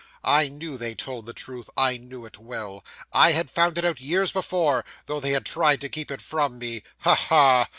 [0.23, 2.83] I knew they told the truth I knew it well.
[3.13, 6.57] I had found it out years before, though they had tried to keep it from
[6.57, 6.81] me.
[7.01, 7.13] Ha!
[7.13, 7.69] ha!